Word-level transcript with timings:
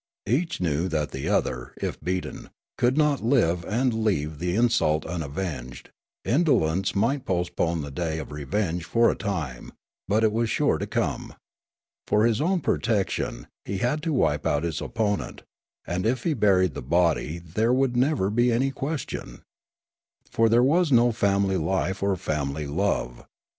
Each 0.25 0.59
knew 0.59 0.87
that 0.87 1.11
the 1.11 1.29
other, 1.29 1.75
if 1.79 2.01
beaten, 2.03 2.49
could 2.75 2.97
not 2.97 3.21
live 3.23 3.63
and 3.63 4.03
leave 4.03 4.39
the 4.39 4.55
insult 4.55 5.05
unavenged; 5.05 5.91
indolence 6.25 6.95
might 6.95 7.23
postpone 7.23 7.83
the 7.83 7.91
day 7.91 8.17
of 8.17 8.31
revenge 8.31 8.83
for 8.83 9.11
a 9.11 9.15
time, 9.15 9.71
but 10.07 10.23
it 10.23 10.31
was 10.31 10.49
sure 10.49 10.79
to 10.79 10.87
come. 10.87 11.35
For 12.07 12.25
his 12.25 12.41
own 12.41 12.61
protection 12.61 13.45
he 13.63 13.77
had 13.77 14.01
to 14.01 14.11
wipe 14.11 14.43
out 14.47 14.63
his 14.63 14.81
opponent, 14.81 15.43
and 15.85 16.03
if 16.03 16.23
he 16.23 16.33
buried 16.33 16.73
the 16.73 16.81
bod}' 16.81 17.43
there 17.53 17.71
would 17.71 17.95
never 17.95 18.31
be 18.31 18.47
anj^ 18.47 18.73
question. 18.73 19.43
For 20.31 20.49
there 20.49 20.63
was 20.63 20.91
no 20.91 21.11
family 21.11 21.57
life 21.57 22.01
or 22.01 22.15
famih 22.15 22.75
love. 22.75 23.27